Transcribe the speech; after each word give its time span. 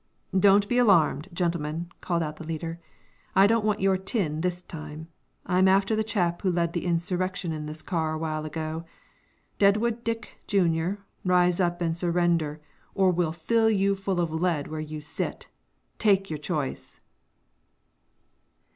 "Don't 0.35 0.67
be 0.67 0.79
alarmed, 0.79 1.27
gentlemen," 1.31 1.91
called 2.01 2.23
out 2.23 2.37
the 2.37 2.43
leader. 2.43 2.79
"I 3.35 3.45
don't 3.45 3.63
want 3.63 3.81
your 3.81 3.97
tin 3.97 4.41
this 4.41 4.63
time; 4.63 5.09
I 5.45 5.59
am 5.59 5.67
after 5.67 5.95
the 5.95 6.03
chap 6.03 6.41
who 6.41 6.51
led 6.51 6.73
the 6.73 6.85
insurrection 6.87 7.51
in 7.51 7.67
this 7.67 7.83
car 7.83 8.13
awhile 8.15 8.43
ago. 8.43 8.83
Deadwood 9.59 10.03
Dick, 10.03 10.39
Junior, 10.47 10.97
rise 11.23 11.59
up 11.59 11.81
and 11.83 11.95
surrender, 11.95 12.59
or 12.95 13.11
we 13.11 13.23
will 13.23 13.31
fill 13.31 13.69
you 13.69 13.95
full 13.95 14.19
of 14.19 14.31
lead 14.31 14.69
where 14.69 14.79
you 14.81 15.01
sit! 15.01 15.49
Take 15.99 16.31
your 16.31 16.39
choice." 16.39 16.99